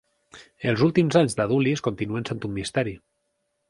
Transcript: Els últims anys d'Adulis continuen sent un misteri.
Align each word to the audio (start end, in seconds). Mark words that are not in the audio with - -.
Els 0.71 0.85
últims 0.87 1.19
anys 1.23 1.39
d'Adulis 1.41 1.87
continuen 1.91 2.29
sent 2.33 2.45
un 2.51 2.61
misteri. 2.61 3.01